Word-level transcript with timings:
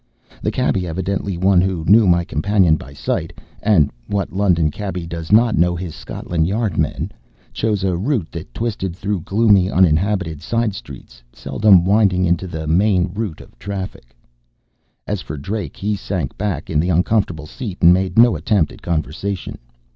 The 0.41 0.49
cabby, 0.49 0.87
evidently 0.87 1.37
one 1.37 1.61
who 1.61 1.85
knew 1.85 2.07
my 2.07 2.23
companion 2.25 2.75
by 2.75 2.91
sight 2.91 3.33
(and 3.61 3.91
what 4.07 4.33
London 4.33 4.71
cabby 4.71 5.05
does 5.05 5.31
not 5.31 5.55
know 5.55 5.75
his 5.75 5.93
Scotland 5.93 6.47
Yard 6.47 6.75
men!) 6.75 7.11
chose 7.53 7.83
a 7.83 7.95
route 7.95 8.31
that 8.31 8.51
twisted 8.51 8.95
through 8.95 9.21
gloomy, 9.21 9.69
uninhabited 9.69 10.41
side 10.41 10.73
streets, 10.73 11.21
seldom 11.31 11.85
winding 11.85 12.25
into 12.25 12.47
the 12.47 12.65
main 12.65 13.13
route 13.13 13.41
of 13.41 13.59
traffic. 13.59 14.15
As 15.05 15.21
for 15.21 15.37
Drake, 15.37 15.77
he 15.77 15.95
sank 15.95 16.35
back 16.35 16.71
in 16.71 16.79
the 16.79 16.89
uncomfortable 16.89 17.45
seat 17.45 17.77
and 17.83 17.93
made 17.93 18.17
no 18.17 18.35
attempt 18.35 18.71
at 18.71 18.81
conversation. 18.81 19.59